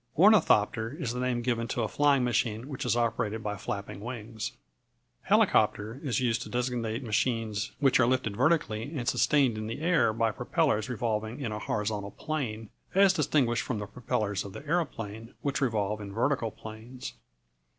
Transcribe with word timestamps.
Ornithopter 0.17 0.97
is 0.99 1.13
the 1.13 1.19
name 1.19 1.43
given 1.43 1.67
to 1.67 1.83
a 1.83 1.87
flying 1.87 2.23
machine 2.23 2.67
which 2.69 2.85
is 2.87 2.97
operated 2.97 3.43
by 3.43 3.55
flapping 3.55 3.99
wings. 4.01 4.49
[Illustration: 4.49 4.79
A 4.79 4.89
parachute 4.89 5.13
descending.] 5.13 5.29
Helicopter 5.29 6.09
is 6.09 6.19
used 6.19 6.41
to 6.41 6.49
designate 6.49 7.03
machines 7.03 7.71
which 7.79 7.99
are 7.99 8.07
lifted 8.07 8.35
vertically 8.35 8.97
and 8.97 9.07
sustained 9.07 9.59
in 9.59 9.67
the 9.67 9.79
air 9.81 10.11
by 10.11 10.31
propellers 10.31 10.89
revolving 10.89 11.39
in 11.39 11.51
a 11.51 11.59
horizontal 11.59 12.09
plane, 12.09 12.71
as 12.95 13.13
distinguished 13.13 13.61
from 13.61 13.77
the 13.77 13.85
propellers 13.85 14.43
of 14.43 14.53
the 14.53 14.65
aeroplane, 14.65 15.35
which 15.43 15.61
revolve 15.61 16.01
in 16.01 16.11
vertical 16.11 16.49
planes. 16.49 17.13